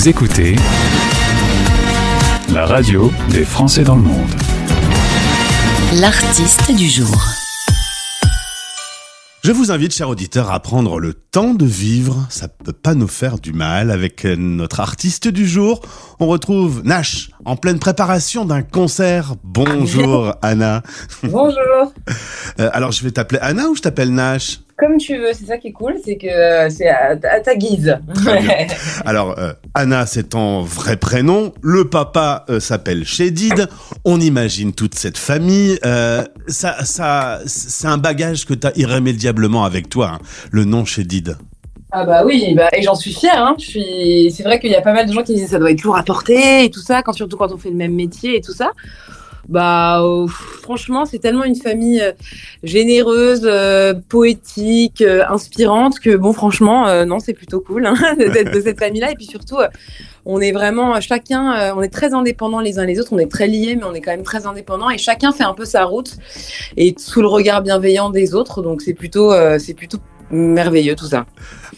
[0.00, 0.56] Vous écoutez
[2.54, 4.30] la radio des Français dans le monde.
[6.00, 7.22] L'artiste du jour.
[9.44, 12.26] Je vous invite, chers auditeurs, à prendre le temps de vivre.
[12.30, 13.90] Ça peut pas nous faire du mal.
[13.90, 15.82] Avec notre artiste du jour,
[16.18, 19.34] on retrouve Nash en pleine préparation d'un concert.
[19.44, 20.82] Bonjour, Anna.
[21.24, 21.92] Bonjour.
[22.58, 24.60] Euh, alors, je vais t'appeler Anna ou je t'appelle Nash?
[24.80, 27.54] Comme tu veux, c'est ça qui est cool, c'est que euh, c'est à, à ta
[27.54, 27.98] guise.
[29.04, 31.52] Alors, euh, Anna, c'est ton vrai prénom.
[31.60, 33.68] Le papa euh, s'appelle Chédid.
[34.06, 35.78] On imagine toute cette famille.
[35.84, 40.18] Euh, ça, ça, c'est un bagage que tu as irrémédiablement avec toi, hein,
[40.50, 41.36] le nom Chédid.
[41.92, 43.44] Ah bah oui, bah, et j'en suis fière.
[43.44, 43.56] Hein.
[43.58, 44.32] Je suis...
[44.34, 45.96] C'est vrai qu'il y a pas mal de gens qui disent ça doit être lourd
[45.96, 48.54] à porter et tout ça, quand, surtout quand on fait le même métier et tout
[48.54, 48.70] ça.
[49.48, 52.12] Bah euh, franchement, c'est tellement une famille euh,
[52.62, 58.78] généreuse, euh, poétique, inspirante que bon, franchement, non, c'est plutôt cool hein, d'être de cette
[58.78, 59.12] famille-là.
[59.12, 59.56] Et puis surtout,
[60.24, 63.12] on est vraiment chacun, on est très indépendants les uns les autres.
[63.12, 65.54] On est très liés, mais on est quand même très indépendants et chacun fait un
[65.54, 66.16] peu sa route
[66.76, 68.62] et sous le regard bienveillant des autres.
[68.62, 69.98] Donc c'est plutôt, c'est plutôt
[70.30, 71.26] merveilleux tout ça.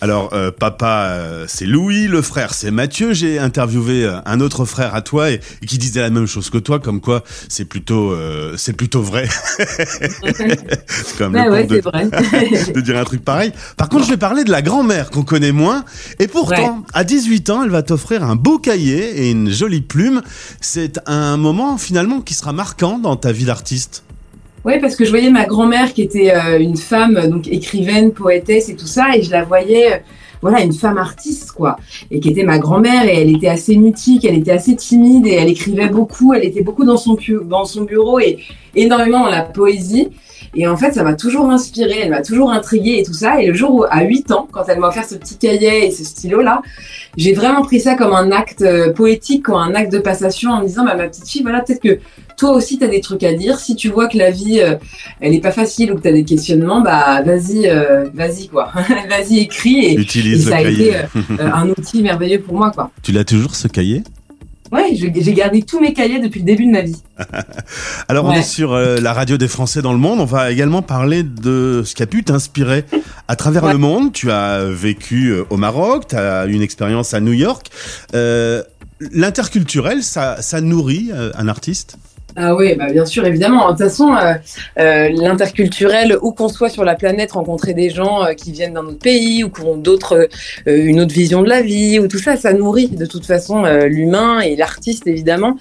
[0.01, 3.13] Alors, euh, papa, euh, c'est Louis, le frère, c'est Mathieu.
[3.13, 6.51] J'ai interviewé euh, un autre frère à toi et, et qui disait la même chose
[6.51, 8.17] que toi, comme quoi c'est plutôt,
[8.57, 9.29] c'est plutôt vrai.
[9.59, 12.05] c'est Bah le ouais, compte c'est vrai.
[12.07, 13.53] de, de dire un truc pareil.
[13.77, 15.85] Par contre, je vais parler de la grand-mère qu'on connaît moins.
[16.19, 20.23] Et pourtant, à 18 ans, elle va t'offrir un beau cahier et une jolie plume.
[20.61, 24.03] C'est un moment finalement qui sera marquant dans ta vie d'artiste.
[24.65, 28.13] Oui, parce que je voyais ma grand-mère qui était euh, une femme, euh, donc écrivaine,
[28.13, 29.97] poétesse et tout ça, et je la voyais, euh,
[30.41, 31.77] voilà, une femme artiste, quoi,
[32.13, 35.35] et qui était ma grand-mère, et elle était assez mutique, elle était assez timide, et
[35.35, 38.39] elle écrivait beaucoup, elle était beaucoup dans son, dans son bureau, et
[38.77, 40.11] énormément dans la poésie.
[40.55, 43.41] Et en fait, ça m'a toujours inspirée, elle m'a toujours intriguée et tout ça.
[43.41, 45.91] Et le jour où, à 8 ans, quand elle m'a offert ce petit cahier et
[45.91, 46.61] ce stylo-là,
[47.17, 50.61] j'ai vraiment pris ça comme un acte euh, poétique, comme un acte de passation en
[50.61, 51.99] me disant, bah, ma petite fille, voilà, peut-être que
[52.37, 53.59] toi aussi, tu as des trucs à dire.
[53.59, 54.75] Si tu vois que la vie, euh,
[55.21, 58.73] elle est pas facile ou que tu as des questionnements, bah, vas-y, euh, vas-y, quoi.
[59.09, 59.79] vas-y, écris.
[59.79, 60.89] Et, et Utilise ça le a cahier.
[60.89, 60.97] été
[61.41, 62.91] euh, un outil merveilleux pour moi, quoi.
[63.03, 64.03] Tu l'as toujours ce cahier?
[64.73, 66.97] Ouais, j'ai gardé tous mes cahiers depuis le début de ma vie.
[68.09, 70.19] Alors on est sur euh, la radio des Français dans le monde.
[70.19, 72.85] On va également parler de ce qui a pu t'inspirer
[73.29, 73.73] à travers Ouais.
[73.73, 74.13] le monde.
[74.13, 77.67] Tu as vécu euh, au Maroc, tu as eu une expérience à New York.
[78.15, 78.63] Euh,
[79.11, 81.97] L'interculturel, ça, ça nourrit un artiste?
[82.35, 83.67] Ah oui, bah bien sûr, évidemment.
[83.67, 84.35] De toute façon, euh,
[84.79, 88.85] euh, l'interculturel, où qu'on soit sur la planète, rencontrer des gens euh, qui viennent d'un
[88.85, 90.29] autre pays ou qui ont d'autres,
[90.67, 94.41] une autre vision de la vie, ou tout ça, ça nourrit de toute façon l'humain
[94.41, 95.57] et l'artiste, évidemment.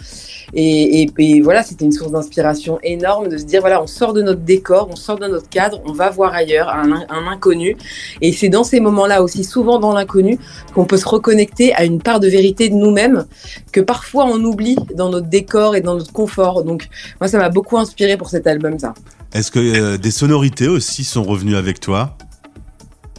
[0.53, 1.07] Et,
[1.43, 4.89] voilà, c'était une source d'inspiration énorme de se dire, voilà, on sort de notre décor,
[4.91, 7.77] on sort de notre cadre, on va voir ailleurs, un inconnu.
[8.21, 10.39] Et c'est dans ces moments-là aussi, souvent dans l'inconnu,
[10.73, 13.25] qu'on peut se reconnecter à une part de vérité de nous-mêmes
[13.71, 16.60] que parfois on oublie dans notre décor et dans notre confort.
[16.63, 16.88] Donc
[17.19, 18.94] moi ça m'a beaucoup inspiré pour cet album ça.
[19.33, 22.17] Est-ce que euh, des sonorités aussi sont revenues avec toi?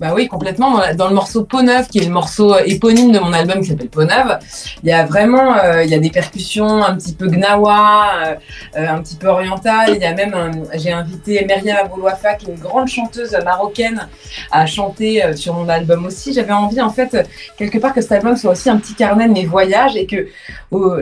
[0.01, 3.19] Bah oui complètement dans, le morceau Peau Neuve qui est le morceau euh, éponyme de
[3.19, 4.39] mon album qui s'appelle Peau Neuve,
[4.83, 8.87] il y a vraiment euh, il y a des percussions un petit peu gnawa, euh,
[8.89, 9.91] un petit peu orientales.
[9.95, 14.09] Il y a même j'ai invité Myriam Aboulouafa qui est une grande chanteuse marocaine
[14.51, 16.33] à chanter sur mon album aussi.
[16.33, 17.29] J'avais envie en fait
[17.59, 20.27] quelque part que cet album soit aussi un petit carnet de mes voyages et que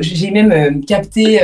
[0.00, 1.40] j'ai même capté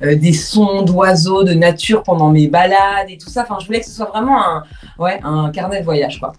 [0.00, 3.42] des sons d'oiseaux, de nature pendant mes balades et tout ça.
[3.42, 4.62] Enfin, je voulais que ce soit vraiment un,
[4.98, 6.32] ouais, un carnet de voyage, quoi.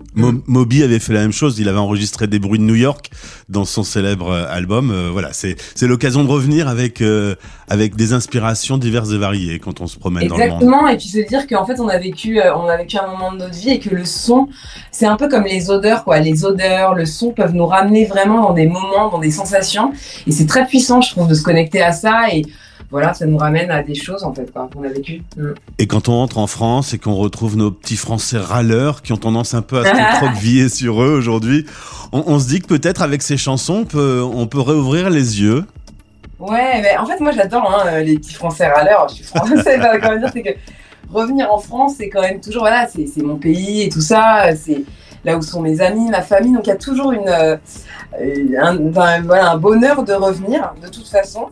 [0.48, 1.60] Moby avait fait la même chose.
[1.60, 3.10] Il avait enregistré des bruits de New York
[3.50, 4.92] dans son célèbre euh, album.
[4.92, 7.36] Euh, voilà, c'est l'occasion de revenir avec euh,
[7.68, 10.52] avec des inspirations diverses et variées quand on se promène dans le monde.
[10.54, 13.08] Exactement, et puis se dire qu'en fait on a vécu, euh, on a vécu un
[13.08, 14.48] moment de notre vie et que le son,
[14.92, 16.20] c'est un peu comme les odeurs, quoi.
[16.20, 19.94] Les odeurs, le son peuvent nous ramener vraiment dans des moments, dans des sensations,
[20.28, 22.44] et c'est très puissant, je trouve, de se connecter à ça et
[22.92, 25.24] voilà, ça nous ramène à des choses en fait, qu'on a vécu.
[25.38, 25.54] Mm.
[25.80, 29.18] Et quand on rentre en France et qu'on retrouve nos petits Français râleurs qui ont
[29.18, 29.90] tendance un peu à se
[30.22, 31.66] recroqueviller sur eux aujourd'hui,
[32.12, 35.42] on, on se dit que peut-être avec ces chansons, on peut, on peut réouvrir les
[35.42, 35.66] yeux.
[36.40, 39.08] Ouais, mais en fait, moi j'adore hein, euh, les petits Français râleurs.
[39.10, 39.64] Je suis française,
[40.20, 40.50] dire, c'est que
[41.12, 44.56] revenir en France, c'est quand même toujours, voilà, c'est c'est mon pays et tout ça,
[44.56, 44.84] c'est
[45.26, 47.14] là où sont mes amis, ma famille, donc il y a toujours
[48.22, 51.50] euh, voilà, un bonheur de revenir, de toute façon.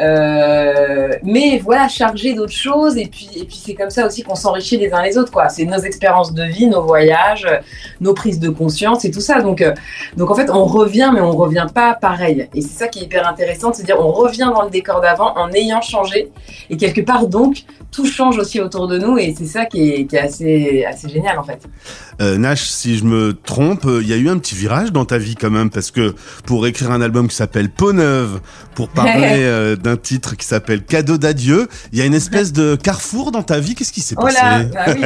[0.00, 4.34] Euh, mais voilà, chargé d'autres choses, et puis, et puis c'est comme ça aussi qu'on
[4.34, 5.48] s'enrichit les uns les autres, quoi.
[5.48, 7.46] C'est nos expériences de vie, nos voyages,
[8.00, 9.40] nos prises de conscience et tout ça.
[9.40, 9.74] Donc, euh,
[10.16, 12.48] donc en fait, on revient, mais on revient pas pareil.
[12.54, 15.00] Et c'est ça qui est hyper intéressant, de se dire on revient dans le décor
[15.00, 16.30] d'avant en ayant changé.
[16.70, 19.18] Et quelque part, donc, tout change aussi autour de nous.
[19.18, 21.60] Et c'est ça qui est, qui est assez, assez génial, en fait.
[22.20, 23.11] Nash, si je me
[23.44, 26.14] trompe, il y a eu un petit virage dans ta vie quand même, parce que
[26.46, 28.40] pour écrire un album qui s'appelle Peau Neuve,
[28.74, 32.76] pour parler euh, d'un titre qui s'appelle Cadeau d'adieu, il y a une espèce de
[32.76, 33.74] carrefour dans ta vie.
[33.74, 35.04] Qu'est-ce qui s'est passé Oh là, bah oui,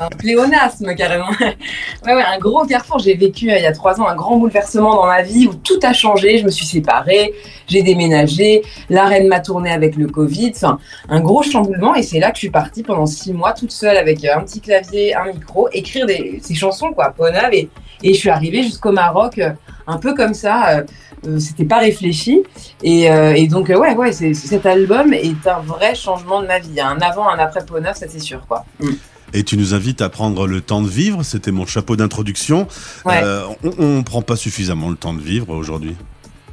[0.00, 1.30] un pléonasme carrément.
[1.40, 2.98] ouais, ouais, un gros carrefour.
[2.98, 5.78] J'ai vécu il y a trois ans un grand bouleversement dans ma vie où tout
[5.82, 6.38] a changé.
[6.38, 7.32] Je me suis séparée,
[7.68, 10.52] j'ai déménagé, la reine m'a tourné avec le Covid.
[10.54, 11.94] Enfin, un gros chamboulement.
[11.94, 14.60] Et c'est là que je suis partie pendant six mois toute seule avec un petit
[14.60, 17.14] clavier, un micro, écrire des, ces chansons, quoi,
[17.54, 17.68] Et,
[18.02, 19.40] et je suis arrivée jusqu'au Maroc,
[19.86, 20.84] un peu comme ça.
[21.26, 22.42] Euh, c'était pas réfléchi.
[22.82, 26.80] Et, euh, et donc, ouais, ouais, cet album est un vrai changement de ma vie.
[26.80, 28.64] Un avant, un après Ponave, ça c'est sûr, quoi.
[28.80, 28.90] Mm.
[29.34, 31.22] Et tu nous invites à prendre le temps de vivre.
[31.22, 32.68] C'était mon chapeau d'introduction.
[33.04, 33.20] Ouais.
[33.22, 35.96] Euh, on, on prend pas suffisamment le temps de vivre aujourd'hui.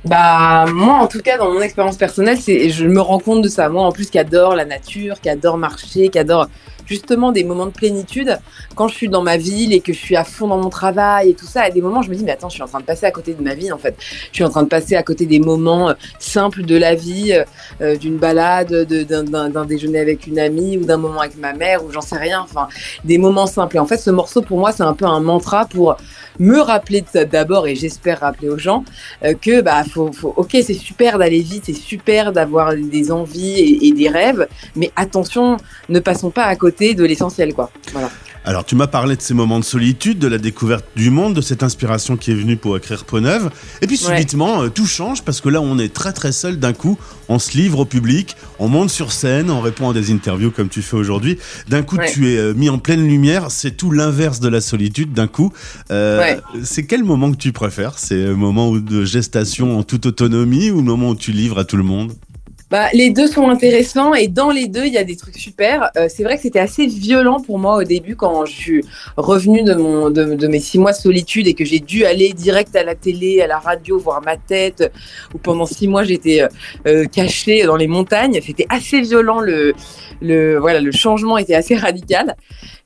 [0.06, 3.48] Bah moi en tout cas dans mon expérience personnelle c'est je me rends compte de
[3.48, 6.50] ça moi en plus qui adore la nature qui adore marcher qui adore
[6.86, 8.40] justement des moments de plénitude
[8.76, 11.30] quand je suis dans ma ville et que je suis à fond dans mon travail
[11.30, 12.80] et tout ça à des moments je me dis mais attends je suis en train
[12.80, 13.96] de passer à côté de ma vie en fait.
[14.00, 17.38] Je suis en train de passer à côté des moments euh, simples de la vie
[17.82, 21.92] euh, d'une balade d'un déjeuner avec une amie ou d'un moment avec ma mère ou
[21.92, 22.68] j'en sais rien enfin
[23.04, 23.78] des moments simples.
[23.78, 25.98] Et en fait ce morceau pour moi c'est un peu un mantra pour
[26.40, 28.84] me rappeler d'abord et j'espère rappeler aux gens
[29.24, 33.80] euh, que bah faut, faut ok c'est super d'aller vite c'est super d'avoir des envies
[33.82, 35.58] et, des rêves mais attention
[35.90, 38.10] ne passons pas à côté de l'essentiel quoi voilà
[38.46, 41.40] alors, tu m'as parlé de ces moments de solitude, de la découverte du monde, de
[41.40, 43.50] cette inspiration qui est venue pour écrire Peau Neuve.
[43.82, 44.70] Et puis, subitement, ouais.
[44.70, 46.98] tout change parce que là, on est très très seul d'un coup.
[47.30, 50.68] On se livre au public, on monte sur scène, on répond à des interviews comme
[50.68, 51.40] tu fais aujourd'hui.
[51.70, 52.12] D'un coup, ouais.
[52.12, 53.50] tu es mis en pleine lumière.
[53.50, 55.54] C'est tout l'inverse de la solitude d'un coup.
[55.90, 56.40] Euh, ouais.
[56.66, 57.98] C'est quel moment que tu préfères?
[57.98, 61.64] C'est le moment de gestation en toute autonomie ou le moment où tu livres à
[61.64, 62.12] tout le monde?
[62.74, 65.92] Bah, les deux sont intéressants et dans les deux, il y a des trucs super.
[65.96, 68.86] Euh, c'est vrai que c'était assez violent pour moi au début quand je suis
[69.16, 72.76] revenue de, mon, de, mes six mois de solitude et que j'ai dû aller direct
[72.76, 74.92] à la télé, à la radio, voir ma tête,
[75.36, 76.48] où pendant six mois j'étais
[76.88, 78.40] euh, cachée dans les montagnes.
[78.44, 79.76] C'était assez violent, le,
[80.20, 82.36] le, voilà, le changement était assez radical.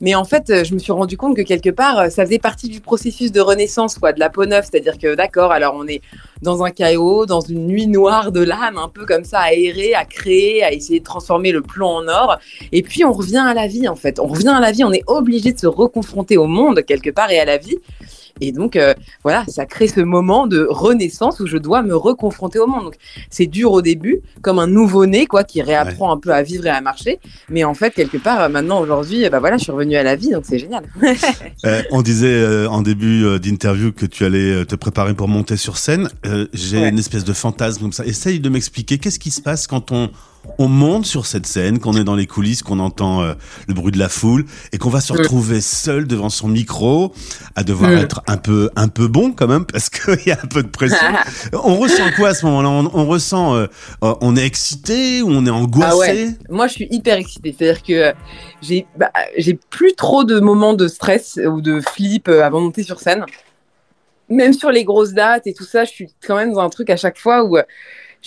[0.02, 2.82] Mais en fait, je me suis rendu compte que quelque part, ça faisait partie du
[2.82, 4.66] processus de renaissance, quoi, de la peau neuve.
[4.70, 6.02] C'est-à-dire que, d'accord, alors on est
[6.42, 9.54] dans un chaos, dans une nuit noire de l'âme, un peu comme ça,
[9.94, 12.38] à créer, à essayer de transformer le plomb en or.
[12.72, 14.20] Et puis, on revient à la vie, en fait.
[14.20, 17.32] On revient à la vie, on est obligé de se reconfronter au monde, quelque part,
[17.32, 17.78] et à la vie.
[18.42, 18.94] Et donc, euh,
[19.24, 22.86] voilà, ça crée ce moment de renaissance où je dois me reconfronter au monde.
[22.86, 22.96] Donc,
[23.30, 26.14] c'est dur au début, comme un nouveau-né, quoi, qui réapprend ouais.
[26.14, 27.20] un peu à vivre et à marcher.
[27.50, 30.30] Mais en fait, quelque part, maintenant, aujourd'hui, bah voilà, je suis revenue à la vie,
[30.30, 30.84] donc c'est génial.
[31.66, 35.58] euh, on disait euh, en début euh, d'interview que tu allais te préparer pour monter
[35.58, 36.10] sur scène.
[36.54, 36.90] J'ai ouais.
[36.90, 38.06] une espèce de fantasme comme ça.
[38.06, 40.10] Essaye de m'expliquer qu'est-ce qui se passe quand on
[40.60, 43.34] on monte sur cette scène, qu'on est dans les coulisses, qu'on entend euh,
[43.68, 47.14] le bruit de la foule et qu'on va se retrouver seul devant son micro,
[47.56, 50.48] à devoir être un peu un peu bon quand même parce qu'il y a un
[50.48, 50.98] peu de pression.
[51.54, 52.70] on ressent quoi à ce moment-là?
[52.70, 53.68] On, on, ressent, euh,
[54.02, 56.30] on est excité ou on est angoissé ah ouais.
[56.50, 57.56] Moi, je suis hyper excitée.
[57.58, 58.14] C'est-à-dire que
[58.62, 62.66] j'ai bah, j'ai plus trop de moments de stress ou de flip euh, avant de
[62.66, 63.26] monter sur scène.
[64.30, 66.90] Même sur les grosses dates et tout ça, je suis quand même dans un truc
[66.90, 67.58] à chaque fois où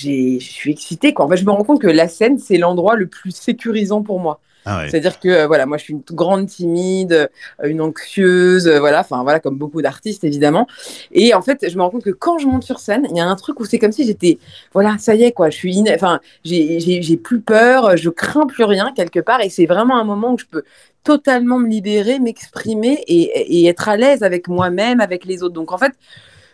[0.01, 1.13] je suis excitée.
[1.15, 1.25] Quoi.
[1.25, 4.21] En fait, je me rends compte que la scène, c'est l'endroit le plus sécurisant pour
[4.21, 4.41] moi.
[4.67, 4.91] Ah ouais.
[4.91, 7.31] C'est-à-dire que euh, voilà, moi je suis une grande timide,
[7.63, 10.67] euh, une anxieuse, euh, voilà, enfin voilà, comme beaucoup d'artistes évidemment.
[11.13, 13.21] Et en fait, je me rends compte que quand je monte sur scène, il y
[13.21, 14.39] a un truc où c'est comme si j'étais,
[14.75, 15.85] voilà, ça y est quoi, je suis, in...
[15.95, 20.35] enfin, j'ai plus peur, je crains plus rien quelque part, et c'est vraiment un moment
[20.35, 20.65] où je peux
[21.05, 25.55] totalement me libérer, m'exprimer et, et être à l'aise avec moi-même, avec les autres.
[25.55, 25.93] Donc en fait,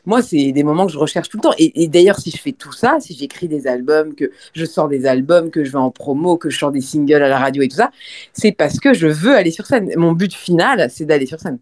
[0.07, 1.55] moi, c'est des moments que je recherche tout le temps.
[1.59, 4.89] Et, et d'ailleurs, si je fais tout ça, si j'écris des albums, que je sors
[4.89, 7.63] des albums, que je vais en promo, que je sors des singles à la radio
[7.63, 7.91] et tout ça,
[8.33, 9.91] c'est parce que je veux aller sur scène.
[9.97, 11.59] Mon but final, c'est d'aller sur scène.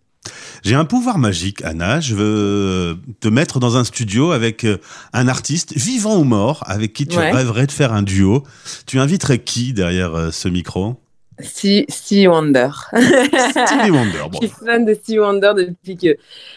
[0.62, 2.00] J'ai un pouvoir magique, Anna.
[2.00, 4.66] Je veux te mettre dans un studio avec
[5.12, 7.30] un artiste, vivant ou mort, avec qui tu ouais.
[7.30, 8.42] rêverais de faire un duo.
[8.86, 10.96] Tu inviterais qui derrière ce micro?
[11.40, 12.68] Stevie Wonder.
[12.92, 14.18] Stevie Wonder.
[14.30, 14.38] Bon.
[14.40, 16.16] Je suis fan de Stevie Wonder depuis que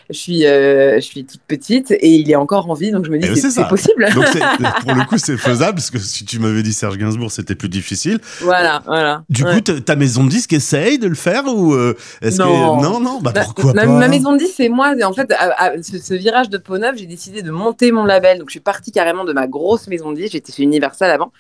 [0.10, 3.12] je suis, euh, je suis toute petite et il est encore en vie, donc je
[3.12, 4.08] me dis eh c'est, c'est possible.
[4.14, 4.26] Donc
[4.82, 7.70] pour le coup, c'est faisable parce que si tu m'avais dit Serge Gainsbourg, c'était plus
[7.70, 8.20] difficile.
[8.42, 9.24] Voilà, voilà.
[9.30, 9.56] Du ouais.
[9.56, 12.78] coup, ta maison de disque essaye de le faire ou euh, est-ce non.
[12.78, 14.94] que non, non, bah pourquoi ma, pas Ma maison de disque, c'est moi.
[15.04, 18.38] En fait, à, à, ce, ce, virage de neuve, j'ai décidé de monter mon label.
[18.40, 20.34] Donc je suis partie carrément de ma grosse maison de disque.
[20.34, 21.32] J'étais chez Universal avant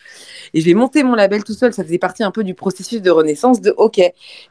[0.53, 1.73] et j'ai monté mon label tout seul.
[1.73, 3.99] Ça faisait partie un peu du processus de reconnaissance de OK,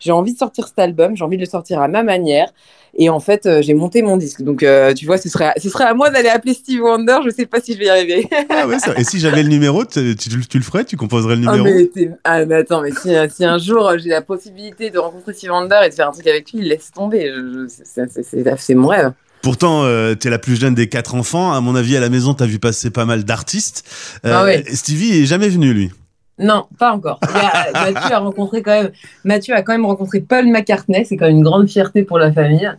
[0.00, 2.52] j'ai envie de sortir cet album, j'ai envie de le sortir à ma manière.
[2.98, 4.40] Et en fait, euh, j'ai monté mon disque.
[4.42, 7.18] Donc, euh, tu vois, ce serait, ce serait à moi d'aller appeler Steve Wonder.
[7.26, 8.26] Je sais pas si je vais y arriver.
[8.48, 8.94] Ah ouais, ça.
[8.96, 10.84] Et si j'avais le numéro, tu, tu- tu le ferais?
[10.84, 11.66] Tu composerais le Ah, numéro?
[11.94, 15.34] mais, ah, mais attends, mais si, si un jour euh, j'ai la possibilité de rencontrer
[15.34, 17.30] Steve Wonder et de faire un truc avec lui, laisse tomber.
[17.68, 19.12] C'est- mon rêve.
[19.42, 21.52] Pourtant, euh, t'es la plus jeune des quatre enfants.
[21.52, 23.84] À mon avis, à la maison, t'as vu passer pas mal d'artistes.
[24.24, 24.64] Ah ouais.
[24.72, 25.90] Stevie est jamais venu, lui.
[26.38, 27.18] Non, pas encore.
[27.72, 28.90] Mathieu a rencontré quand même.
[29.24, 31.04] Mathieu a quand même rencontré Paul McCartney.
[31.04, 32.70] C'est quand même une grande fierté pour la famille.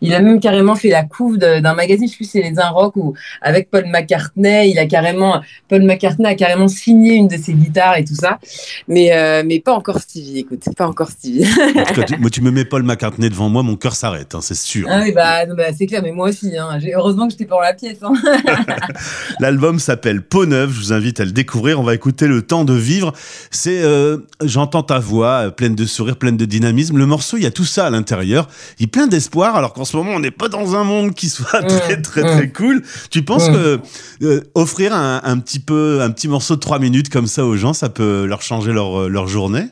[0.00, 2.58] Il a même carrément fait la couve d'un magazine, je sais plus si c'est les
[2.58, 4.70] Un Rock ou avec Paul McCartney.
[4.70, 8.38] Il a carrément, Paul McCartney a carrément signé une de ses guitares et tout ça.
[8.86, 10.38] Mais, euh, mais pas encore Stevie.
[10.38, 11.46] Écoute, pas encore Stevie.
[11.46, 14.34] En tout cas, tu, moi, tu me mets Paul McCartney devant moi, mon cœur s'arrête,
[14.34, 14.88] hein, c'est sûr.
[14.90, 16.02] ah oui, bah, bah, c'est clair.
[16.02, 16.56] Mais moi aussi.
[16.56, 16.78] Hein.
[16.94, 17.98] Heureusement que j'étais pas dans la pièce.
[18.02, 18.12] Hein.
[19.40, 21.80] L'album s'appelle Peau Neuve, je vous invite à le découvrir.
[21.80, 23.12] On va écouter Le Temps de Vivre.
[23.50, 26.98] C'est, euh, j'entends ta voix, euh, pleine de sourire, pleine de dynamisme.
[26.98, 28.48] Le morceau, il y a tout ça à l'intérieur.
[28.78, 31.62] Il est plein d'espoir, alors ce moment, on n'est pas dans un monde qui soit
[31.66, 32.82] très, très, très cool.
[33.10, 33.80] Tu penses que
[34.22, 37.56] euh, offrir un, un petit peu, un petit morceau de trois minutes comme ça aux
[37.56, 39.66] gens, ça peut leur changer leur, euh, leur journée?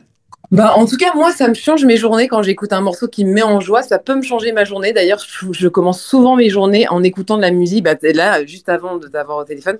[0.49, 3.25] Bah, en tout cas, moi, ça me change mes journées quand j'écoute un morceau qui
[3.25, 3.83] me met en joie.
[3.83, 4.93] Ça peut me changer ma journée.
[4.93, 7.83] D'ailleurs, je, je commence souvent mes journées en écoutant de la musique.
[7.83, 9.77] Bah, t'es là, juste avant de t'avoir au téléphone,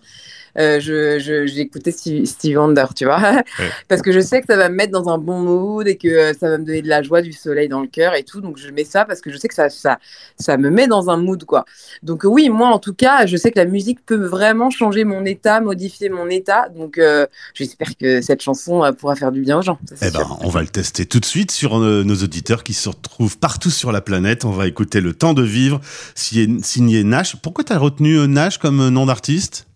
[0.58, 3.44] euh, je, je, j'ai écouté Stevie, Stevie Wonder, tu vois.
[3.88, 6.08] Parce que je sais que ça va me mettre dans un bon mood et que
[6.08, 8.42] euh, ça va me donner de la joie, du soleil dans le cœur et tout.
[8.42, 10.00] Donc, je mets ça parce que je sais que ça, ça,
[10.38, 11.66] ça me met dans un mood, quoi.
[12.04, 15.26] Donc, oui, moi, en tout cas, je sais que la musique peut vraiment changer mon
[15.26, 16.70] état, modifier mon état.
[16.70, 19.80] Donc, euh, j'espère que cette chanson euh, pourra faire du bien aux gens.
[19.96, 22.90] Ça, Eh ben, on va le tester tout de suite sur nos auditeurs qui se
[22.90, 24.46] retrouvent partout sur la planète.
[24.46, 25.82] On va écouter Le Temps de Vivre,
[26.16, 27.36] signé Nash.
[27.42, 29.67] Pourquoi t'as retenu euh, Nash comme nom d'artiste?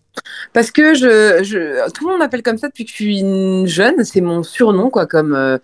[0.52, 4.04] Parce que je, tout le monde m'appelle comme ça depuis que je suis une jeune.
[4.04, 5.58] C'est mon surnom, quoi, comme euh,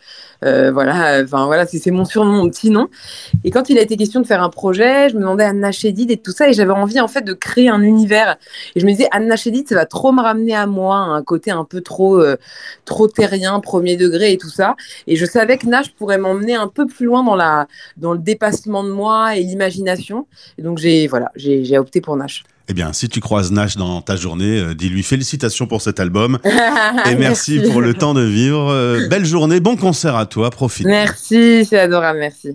[0.44, 1.20] euh, voilà.
[1.22, 2.88] Enfin voilà, c'est mon surnom, mon petit nom.
[3.44, 6.10] Et quand il a été question de faire un projet, je me demandais Anna Chédid
[6.10, 8.36] et tout ça, et j'avais envie en fait de créer un univers.
[8.74, 11.50] Et je me disais Anna Chédid, ça va trop me ramener à moi, un côté
[11.50, 12.36] un peu trop, euh,
[12.84, 14.76] trop terrien, premier degré et tout ça.
[15.06, 18.18] Et je savais que Nash pourrait m'emmener un peu plus loin dans la, dans le
[18.18, 20.26] dépassement de moi et l'imagination.
[20.58, 22.44] Et donc j'ai, voilà, j'ai opté pour Nash.
[22.70, 26.38] Eh bien, si tu croises Nash dans ta journée, euh, dis-lui félicitations pour cet album
[27.10, 28.70] et merci, pour le temps de vivre.
[28.70, 30.86] Euh, belle journée, bon concert à toi, profite.
[30.86, 32.54] Merci, c'est adorable, merci.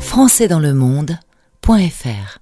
[0.00, 2.41] Français dans le monde.fr